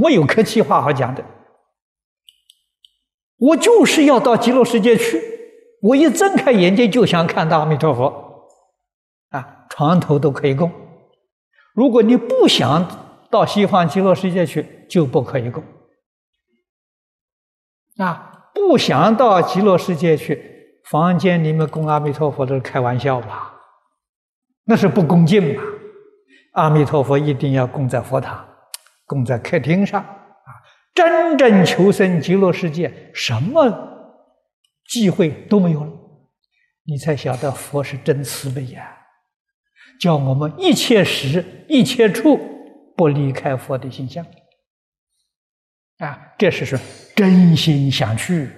[0.00, 1.24] 没有客气话好讲的。
[3.38, 5.20] 我就是要到极乐世界去，
[5.82, 8.48] 我一睁开眼睛就想看到阿弥陀佛，
[9.30, 10.70] 啊，床头都可以供。
[11.74, 15.62] 如果你不想到西方极乐世界去，就不可以供。
[17.98, 23.54] 啊，不想到极乐世界去，房间里面供阿弥陀佛都是开玩笑吧？
[24.64, 25.62] 那是不恭敬嘛？
[26.54, 28.47] 阿弥陀佛一定要供在佛堂，
[29.08, 30.50] 供在客厅上啊！
[30.94, 34.14] 真正求生极乐世界，什么
[34.86, 35.92] 机会都没有了，
[36.84, 38.96] 你才晓得佛是真慈悲呀！
[39.98, 42.38] 叫我们一切时一切处
[42.96, 44.24] 不离开佛的形象。
[45.98, 46.78] 啊，这是说
[47.16, 48.48] 真心想去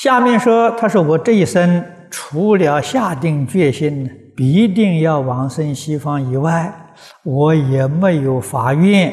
[0.00, 9.10] 下面说，他说我这一生除了下定决心必定要往生西方以外，我也没有发愿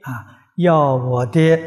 [0.00, 0.24] 啊，
[0.56, 1.58] 要我的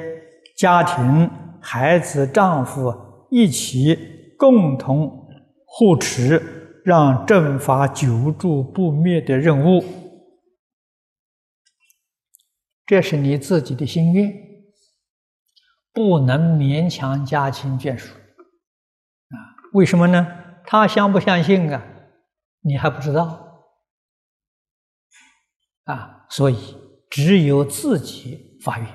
[0.58, 1.30] 家庭。
[1.62, 2.92] 孩子、丈夫
[3.30, 3.96] 一起
[4.40, 5.08] 共同
[5.66, 6.42] 护持，
[6.84, 9.84] 让正法久住不灭的任务，
[12.88, 14.34] 这是你自己的心愿，
[15.94, 18.16] 不能勉强家亲眷属？
[19.74, 20.26] 为什么呢？
[20.66, 21.84] 他相不相信啊？
[22.62, 23.68] 你还不知道
[25.84, 26.26] 啊？
[26.30, 26.78] 所以
[27.10, 28.88] 只有自己发愿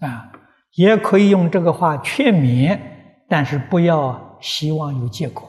[0.00, 0.32] 啊。
[0.74, 2.78] 也可以用这个话劝勉，
[3.30, 5.48] 但是不要希望有结果，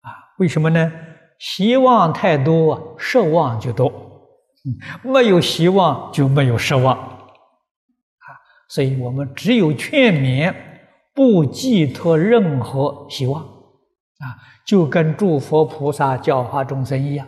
[0.00, 0.92] 啊，为什么呢？
[1.38, 3.92] 希望太多，奢望就多，
[5.04, 8.26] 没有希望就没有奢望，啊，
[8.68, 10.52] 所以我们只有劝勉，
[11.14, 17.26] 不寄托任何希望，啊，就跟诸佛菩萨教化众生一样，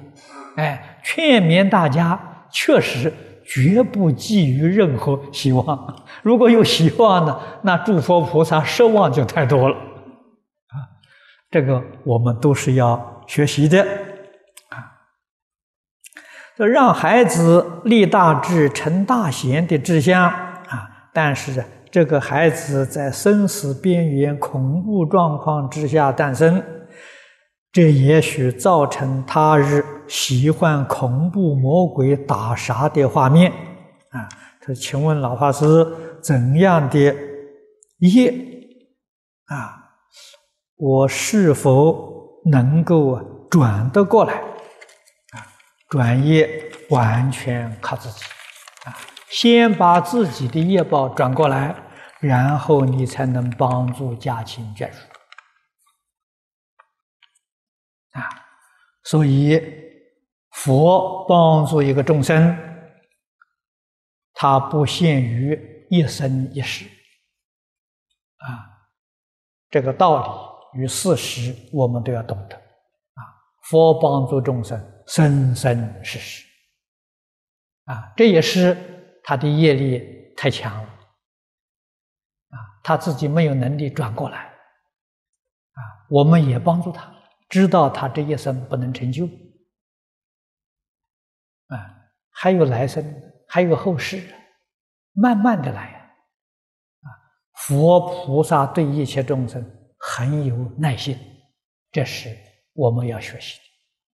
[0.57, 3.13] 哎，劝勉大家，确实。
[3.47, 6.03] 绝不寄予任何希望。
[6.25, 10.81] 如果有希望呢，那诸佛菩萨奢望就太多了啊！
[11.51, 13.83] 这个我们都是要学习的
[14.71, 14.81] 啊。
[16.57, 21.63] 这让孩子立大志、成大贤的志向啊，但是
[21.95, 26.61] 这个孩子在生死边缘、恐怖状况之下诞生。
[27.71, 33.53] 这也许造成他日喜欢恐怖魔鬼打杀的画面
[34.11, 34.27] 啊！
[34.61, 35.87] 他请问老法师，
[36.21, 36.99] 怎样的
[37.99, 38.35] 业
[39.45, 39.79] 啊？
[40.77, 45.47] 我是否能够转得过来啊？
[45.89, 48.25] 转业完全靠自己
[48.85, 48.91] 啊！
[49.29, 51.75] 先把自己的业报转过来，
[52.25, 55.07] 然后你才能帮助家亲眷属。
[58.13, 58.23] 啊，
[59.03, 59.61] 所以
[60.53, 62.57] 佛帮助一个众生，
[64.33, 66.87] 他不限于一生一世。
[68.39, 68.73] 啊，
[69.69, 72.57] 这个道理与事实我们都要懂得。
[72.57, 73.21] 啊，
[73.65, 76.47] 佛帮助众生生生世世。
[77.85, 78.75] 啊，这也是
[79.23, 80.94] 他的业力太强了。
[82.85, 84.45] 他自己没有能力转过来。
[84.45, 87.13] 啊，我们也帮助他。
[87.49, 89.27] 知道他这一生不能成就，
[91.67, 91.77] 啊，
[92.31, 93.05] 还有来生，
[93.47, 94.23] 还有后世，
[95.13, 95.93] 慢慢的来，
[97.03, 97.07] 啊，
[97.55, 99.65] 佛菩萨对一切众生
[99.99, 101.17] 很有耐心，
[101.93, 102.37] 这是
[102.73, 103.59] 我们要学习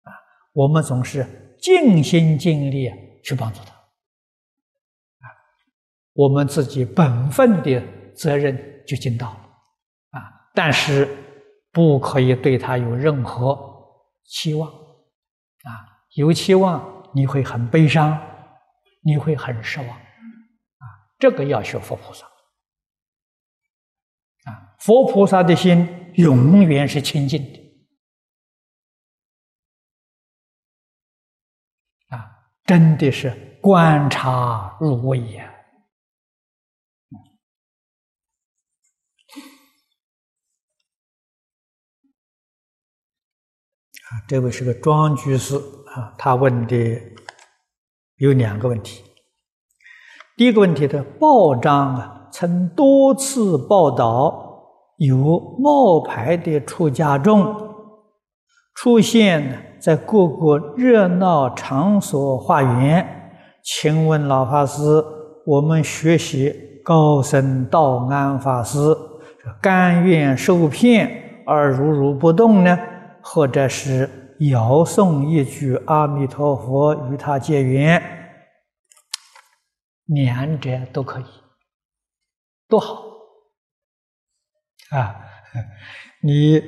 [0.05, 0.14] 的，啊，
[0.53, 2.91] 我们总是尽心尽力
[3.23, 5.29] 去帮助他，啊，
[6.14, 7.83] 我们自己本分的
[8.17, 11.23] 责任就尽到了，啊，但是。
[11.73, 13.55] 不可以对他有任何
[14.25, 18.19] 期望，啊，有期望你会很悲伤，
[19.03, 20.85] 你会很失望，啊，
[21.19, 22.25] 这个要学佛菩萨，
[24.51, 27.61] 啊，佛菩萨的心永远是清净的，
[32.17, 35.53] 啊，真的是观察入微呀。
[44.28, 46.76] 这位是个庄居士啊，他问的
[48.18, 49.02] 有两个问题。
[50.36, 54.62] 第一个问题的报章啊，曾多次报道
[54.98, 57.52] 有冒牌的出家众
[58.76, 63.04] 出现在各个热闹场所化缘。
[63.64, 64.82] 请问老法师，
[65.44, 66.54] 我们学习
[66.84, 68.78] 高僧道安法师
[69.61, 72.78] 甘愿受骗而如如不动呢，
[73.29, 78.01] 或者是遥诵一句阿弥陀佛与他结缘，
[80.05, 81.24] 两者都可以，
[82.68, 83.03] 多好
[84.91, 85.16] 啊！
[86.22, 86.62] 你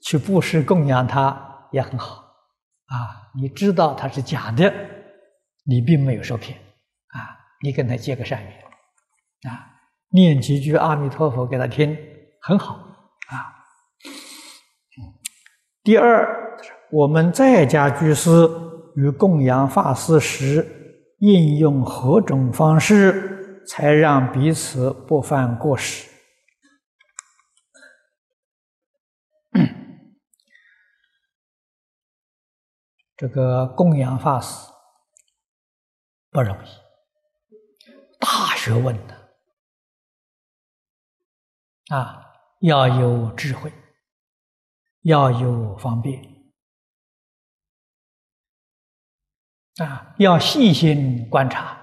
[0.00, 2.22] 去布施供养他也很好
[2.86, 3.32] 啊！
[3.34, 4.72] 你知道他是假的，
[5.64, 6.56] 你并没有受骗
[7.08, 7.36] 啊！
[7.62, 8.52] 你跟他结个善缘。
[9.50, 9.74] 啊，
[10.10, 11.98] 念几句阿弥陀佛给他听，
[12.42, 12.74] 很好
[13.26, 13.56] 啊。
[15.86, 16.58] 第二，
[16.90, 18.30] 我们在家居士
[18.96, 26.10] 与供养法师时，应用何种方式，才让彼此不犯过失？
[33.16, 34.68] 这个供养法师
[36.32, 36.68] 不容易，
[38.18, 39.14] 大学问的。
[41.96, 42.20] 啊，
[42.62, 43.72] 要有智慧，
[45.06, 46.20] 要有方便，
[49.76, 51.78] 啊，要细心观察，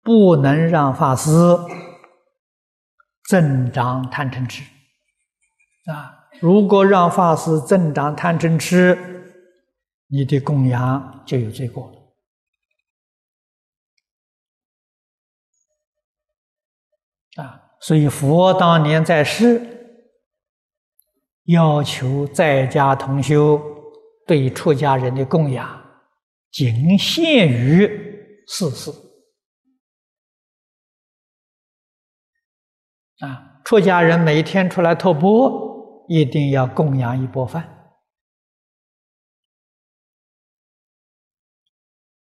[0.00, 1.30] 不能让法师
[3.28, 4.62] 增长贪嗔痴。
[5.90, 8.96] 啊，如果让法师增长贪嗔痴，
[10.06, 11.98] 你的供养就有罪过了。
[17.42, 17.60] 啊。
[17.80, 19.81] 所以，佛当年在世，
[21.44, 23.60] 要求在家同修
[24.26, 25.82] 对出家人的供养，
[26.50, 28.90] 仅限于四事。
[33.18, 37.94] 啊，出家人每天出来托钵，一定要供养一钵饭。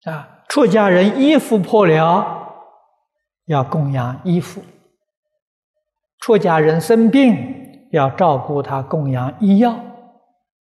[0.04, 2.56] 啊，出家人衣服破了，
[3.46, 4.64] 要供养衣服。
[6.20, 7.61] 出家人生病
[7.92, 9.74] 要照顾他，供养医药；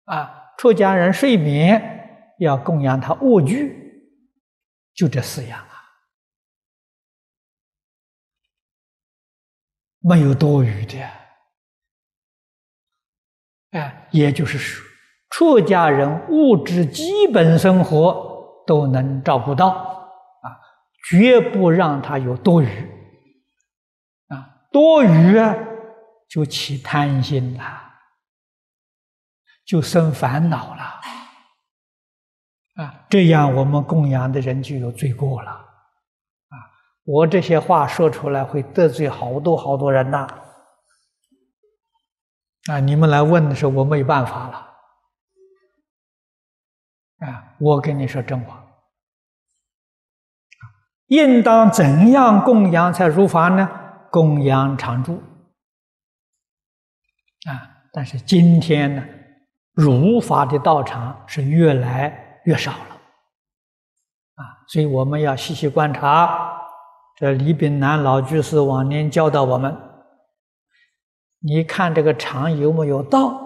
[0.06, 4.04] 啊，出家人睡眠要供养他卧具，
[4.94, 5.84] 就这四样啊，
[10.00, 10.98] 没有多余的。
[13.72, 14.86] 哎，也就是说，
[15.30, 20.58] 出家人物质基本生活都能照顾到，啊，
[21.10, 22.68] 绝不让他有多余。
[24.30, 25.56] 啊多余啊，
[26.28, 27.94] 就起贪心了，
[29.66, 30.84] 就生烦恼了
[32.76, 33.06] 啊！
[33.10, 36.56] 这样我们供养的人就有罪过了啊！
[37.06, 40.28] 我这些话说出来会得罪好多好多人呐！
[42.70, 44.58] 啊，你们来问的时候，我没办法了
[47.26, 47.56] 啊！
[47.60, 48.64] 我跟你说真话，
[51.08, 53.70] 应当怎样供养才如法呢？
[54.12, 55.24] 供养常住
[57.48, 59.04] 啊，但是今天呢，
[59.74, 62.96] 儒法的道场是越来越少了
[64.36, 66.54] 啊，所以我们要细细观察。
[67.16, 69.76] 这李炳南老居士往年教导我们，
[71.40, 73.42] 你看这个场有没有道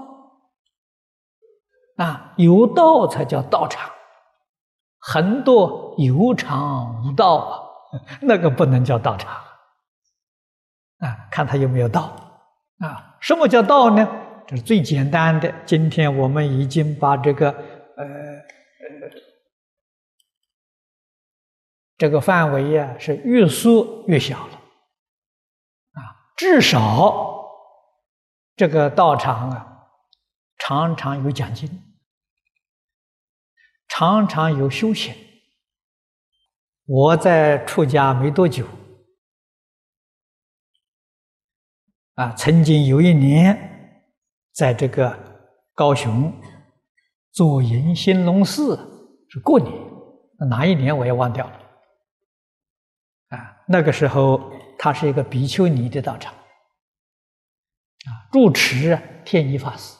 [1.97, 2.33] 啊？
[2.35, 3.89] 有道才叫道场，
[4.99, 7.59] 很多有场无道啊，
[8.21, 9.31] 那个不能叫道场。
[10.97, 12.13] 啊，看他有没有道
[12.79, 13.10] 啊？
[13.21, 14.05] 什么叫道呢？
[14.47, 15.53] 这是最简单的。
[15.65, 19.09] 今天我们已经把这个呃呃
[21.97, 24.55] 这个范围呀是越缩越小了
[25.93, 26.33] 啊。
[26.35, 27.45] 至少
[28.55, 29.87] 这个道场啊，
[30.57, 31.69] 常常有讲经，
[33.87, 35.15] 常常有修行。
[36.85, 38.65] 我在出家没多久。
[42.15, 44.05] 啊，曾经有一年，
[44.53, 45.17] 在这个
[45.73, 46.33] 高雄
[47.31, 48.77] 做迎兴隆寺，
[49.29, 49.71] 是过年，
[50.49, 51.53] 哪一年我也忘掉了。
[53.29, 59.97] 啊，那个时候他是一个比丘尼的道场，啊，住持天一法师，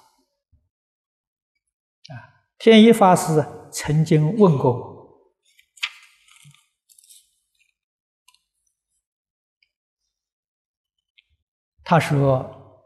[2.11, 4.90] 啊，天一法师曾经问过我。
[11.91, 12.79] 他说：“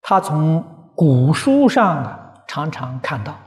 [0.00, 0.62] 他从
[0.96, 3.38] 古书上啊，常常看到，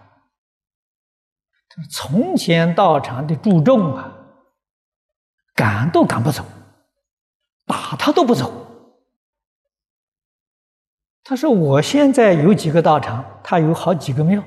[1.90, 4.14] 从前道场的注重啊，
[5.56, 6.46] 赶都赶不走，
[7.66, 8.54] 打他都不走。
[11.24, 14.44] 他说：我现在有几个道场，他有好几个庙。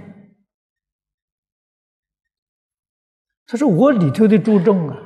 [3.44, 4.96] 他说我里头的注重啊。”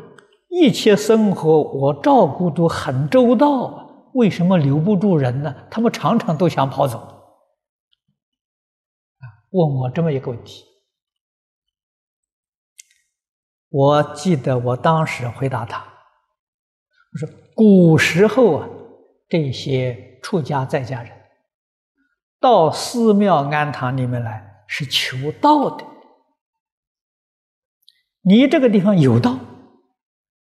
[0.48, 5.54] 一切生活我照顾都很周到，为什么留不住人呢？
[5.70, 6.98] 他们常常都想跑走。
[6.98, 7.14] 啊，
[9.50, 10.64] 问我这么一个问题，
[13.68, 15.86] 我记得我当时回答他，
[17.12, 18.68] 我说古时候啊，
[19.28, 21.12] 这些出家在家人
[22.40, 25.84] 到寺庙庵堂里面来是求道的，
[28.22, 29.38] 你这个地方有道。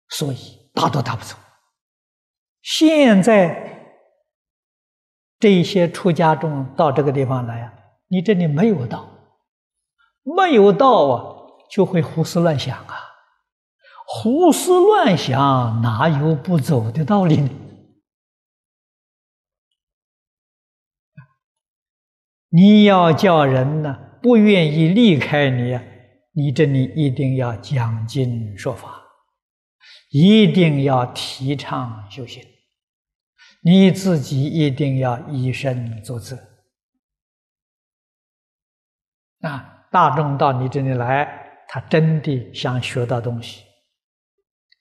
[0.09, 0.37] 所以
[0.73, 1.35] 打都打不走。
[2.61, 3.95] 现在
[5.39, 7.73] 这些出家众到这个地方来啊，
[8.07, 9.09] 你这里没有道，
[10.23, 11.35] 没有道啊，
[11.71, 12.95] 就会胡思乱想啊。
[14.05, 17.49] 胡思乱想哪有不走的道理呢？
[22.49, 25.79] 你要叫人呢不愿意离开你，
[26.31, 29.03] 你这里一定要讲经说法。
[30.09, 32.43] 一定要提倡修行，
[33.61, 36.35] 你自己一定要以身作则。
[39.41, 43.63] 啊，大众到你这里来，他真的想学到东西，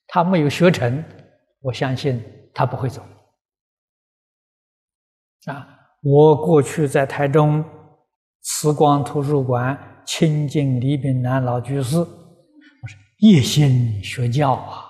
[0.07, 1.05] 他没有学成，
[1.61, 2.23] 我相信
[2.55, 3.03] 他不会走。
[5.45, 5.69] 啊，
[6.03, 7.65] 我过去在台中
[8.41, 14.87] 慈光图书馆亲近李炳南老居士，我说一心学教啊。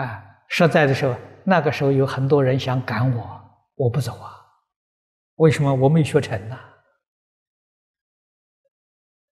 [0.00, 3.40] 啊，实在的时候，那个时候有很多人想赶我，
[3.74, 4.36] 我不走啊。
[5.36, 6.56] 为什么我没学成呢？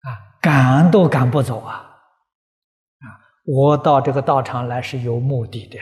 [0.03, 1.75] 啊，赶都赶不走啊！
[1.75, 3.05] 啊，
[3.45, 5.79] 我到这个道场来是有目的的。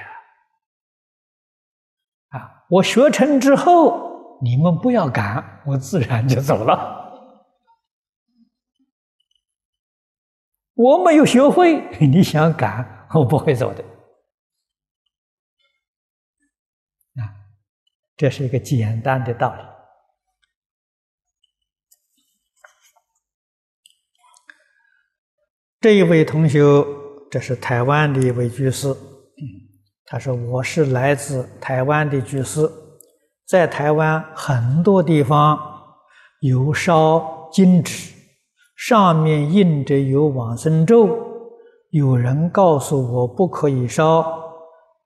[2.30, 7.02] 啊，我学成之后，你们不要赶，我自然就走了。
[10.74, 13.84] 我没有学会， 你想赶，我不会走的。
[18.16, 19.60] 这是一个简单的道理。
[25.80, 26.60] 这一位同学，
[27.30, 28.96] 这是台湾的一位居士，
[30.06, 32.70] 他说：“我是来自台湾的居士，
[33.46, 35.58] 在台湾很多地方
[36.40, 38.14] 有烧金纸，
[38.76, 41.08] 上面印着有往生咒，
[41.90, 44.24] 有人告诉我不可以烧，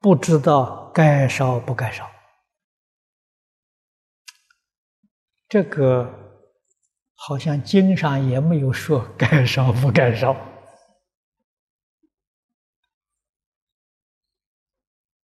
[0.00, 2.04] 不知道该烧不该烧。”
[5.48, 6.12] 这个
[7.14, 10.32] 好像经上也没有说该烧不该烧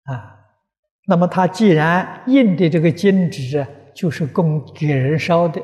[0.05, 0.41] 啊。
[1.07, 5.63] 那么他既然印的这个金纸就是供给人烧的，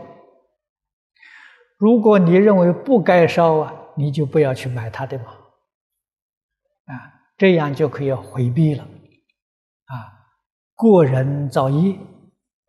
[1.79, 5.33] 如果你认为不该烧啊，你就不要去买他的嘛，
[6.85, 6.93] 啊，
[7.39, 10.29] 这样就可以回避了啊，
[10.75, 11.99] 过人造业。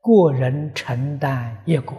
[0.02, 1.96] 个人承担业果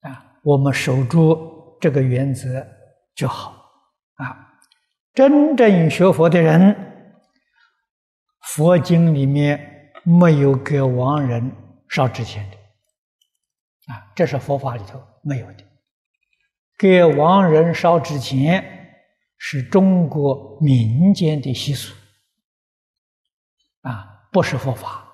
[0.00, 2.66] 啊，我们守住这个原则
[3.14, 3.52] 就好
[4.14, 4.48] 啊。
[5.12, 6.74] 真正学佛的人，
[8.54, 11.50] 佛经里面没有给亡人
[11.88, 12.56] 烧纸钱的
[13.92, 15.64] 啊，这是佛法里头没有的。
[16.78, 18.96] 给亡人烧纸钱
[19.38, 21.94] 是中国民间的习俗
[23.82, 25.11] 啊，不是佛法。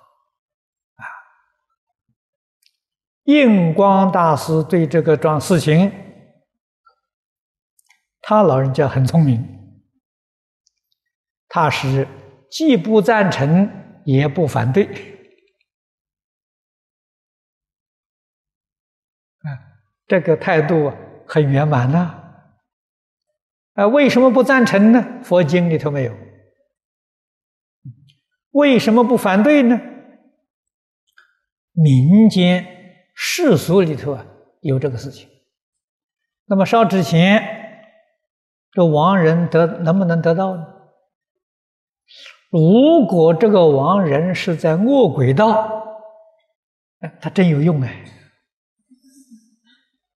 [3.29, 5.93] 印光大师对这个桩事情，
[8.23, 9.47] 他老人家很聪明，
[11.47, 12.09] 他是
[12.51, 14.87] 既不赞成也不反对，
[19.43, 19.45] 啊，
[20.07, 20.91] 这个态度
[21.27, 22.15] 很圆满呐。
[23.75, 25.21] 啊，为什么不赞成呢？
[25.23, 26.17] 佛经里头没有。
[28.53, 29.79] 为什么不反对呢？
[31.73, 32.78] 民间。
[33.21, 34.25] 世俗里头啊
[34.61, 35.29] 有这个事情，
[36.45, 37.43] 那么烧纸钱，
[38.71, 40.65] 这亡人得能不能得到呢？
[42.51, 45.83] 如果这个亡人是在恶鬼道，
[47.01, 48.05] 哎，他真有用哎。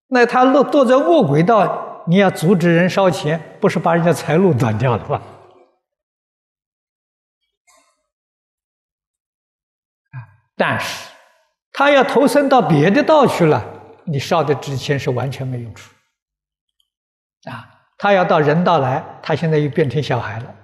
[0.06, 5.20] 那他落堕在恶鬼道，你要阻止人烧钱，不是把人家财路断掉了吧？
[10.12, 10.16] 啊，
[10.56, 11.11] 但是。
[11.72, 13.64] 他要投身到别的道去了，
[14.04, 15.92] 你烧的纸钱是完全没用处。
[17.50, 20.54] 啊，他要到人道来，他现在又变成小孩了，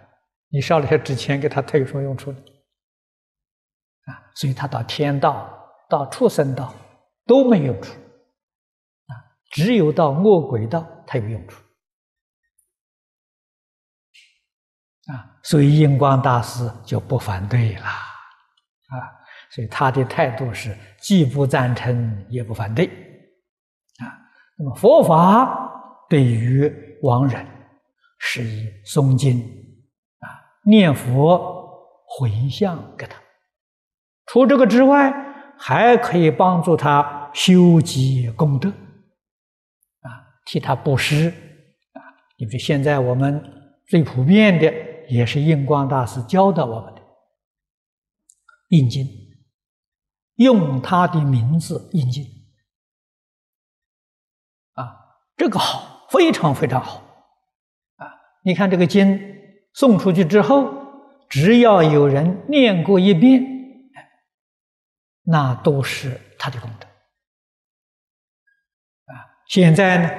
[0.48, 2.38] 你烧了些纸钱给他，他有什么用处呢？
[4.06, 5.50] 啊，所以他到天道、
[5.88, 6.74] 到畜生道
[7.26, 7.92] 都没用处。
[7.92, 9.12] 啊，
[9.50, 11.62] 只有到恶鬼道，他有用处。
[15.12, 19.17] 啊，所以印光大师就不反对了，啊，
[19.50, 24.04] 所以他的态度是既不赞成也不反对，啊，
[24.58, 26.70] 那么佛法对于
[27.02, 27.46] 亡人
[28.18, 29.40] 是以诵经
[30.20, 30.26] 啊、
[30.64, 31.68] 念佛、
[32.06, 33.16] 回向给他，
[34.26, 35.12] 除这个之外，
[35.56, 40.08] 还可以帮助他修积功德，啊，
[40.44, 41.30] 替他布施，
[41.92, 42.00] 啊，
[42.36, 43.42] 你比如现在我们
[43.86, 44.88] 最普遍的。
[45.10, 47.00] 也是印光大师教导我们的
[48.68, 49.06] 印经，
[50.38, 52.24] 用他的名字印经
[54.72, 57.02] 啊，这个好，非常非常好
[57.96, 58.10] 啊！
[58.42, 59.20] 你看这个经
[59.72, 60.72] 送出去之后，
[61.28, 63.44] 只要有人念过一遍，
[65.22, 66.86] 那都是他的功德
[69.12, 69.38] 啊！
[69.46, 70.10] 现在呢，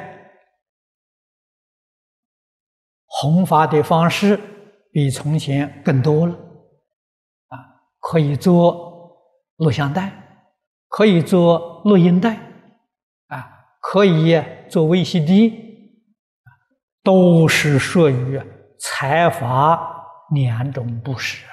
[3.05, 4.39] 弘法的方式。
[4.91, 6.33] 比从前更多了，
[7.49, 8.88] 啊，可以做
[9.59, 10.11] 录像带，
[10.87, 12.35] 可以做录音带，
[13.27, 15.53] 啊，可以做 VCD，
[17.03, 18.41] 都是属于
[18.79, 21.45] 财法两种布施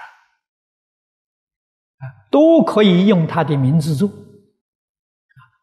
[1.98, 4.10] 啊，都可以用他的名字做，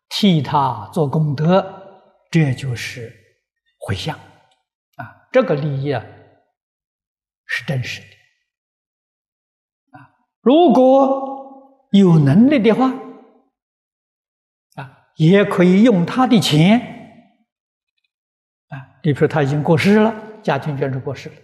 [0.10, 3.12] 替他做功德，这就是
[3.80, 4.16] 回向，
[4.96, 6.06] 啊，这个利益啊。
[7.46, 8.08] 是真实的
[10.00, 10.10] 啊！
[10.41, 11.33] 如果
[11.94, 12.91] 有能力的话，
[14.76, 16.80] 啊，也可以用他的钱
[18.70, 18.98] 啊。
[19.04, 21.36] 比如说他已经过世了，家庭捐助过世了，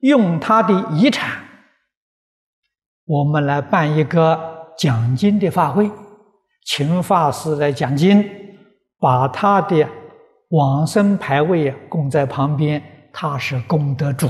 [0.00, 1.42] 用他的遗产，
[3.04, 5.90] 我们来办一个讲经的法会，
[6.64, 8.24] 请法师来讲经，
[9.00, 9.84] 把他的
[10.50, 12.80] 往生牌位供在旁边，
[13.12, 14.28] 他是功德主。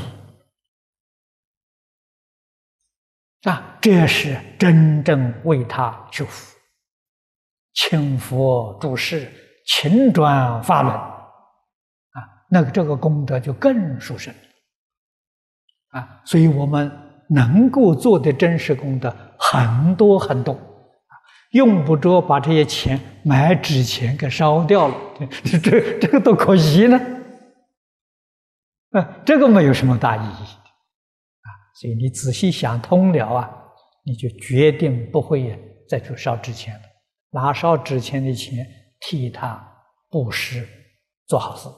[3.44, 6.56] 啊，这是真正为他求福，
[7.74, 9.28] 请佛注释，
[9.66, 14.32] 勤转法轮，啊，那个这个功德就更殊胜，
[15.88, 16.88] 啊，所以我们
[17.28, 21.18] 能够做的真实功德很多很多，啊，
[21.50, 24.94] 用不着把这些钱买纸钱给烧掉了，
[25.42, 27.00] 这这个多可惜呢，
[28.92, 30.61] 啊，这个没有什么大意义。
[31.82, 33.50] 所以你仔细想通了啊，
[34.04, 35.58] 你就决定不会
[35.88, 36.82] 再去烧纸钱了，
[37.32, 38.64] 拿烧纸钱的钱
[39.00, 39.60] 替他
[40.08, 40.64] 布施
[41.26, 41.68] 做好事。